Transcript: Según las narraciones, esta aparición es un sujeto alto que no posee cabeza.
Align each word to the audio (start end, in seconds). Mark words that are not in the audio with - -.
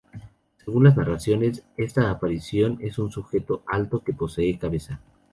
Según 0.65 0.85
las 0.85 0.97
narraciones, 0.97 1.63
esta 1.77 2.09
aparición 2.09 2.79
es 2.81 2.97
un 2.97 3.11
sujeto 3.11 3.61
alto 3.67 4.03
que 4.03 4.13
no 4.13 4.17
posee 4.17 4.57
cabeza. 4.57 4.99